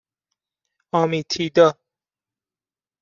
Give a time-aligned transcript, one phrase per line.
[0.99, 1.67] آمیتیدا